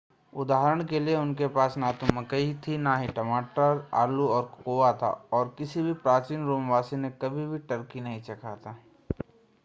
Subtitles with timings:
[0.33, 4.91] उदाहरण के लिए उनके पास ना तो मकई थी न ही टमाटर आलू और कोकोआ
[4.93, 8.77] था और किसी भी प्राचीन रोम वासी ने कभी भी टर्की नहीं चखा था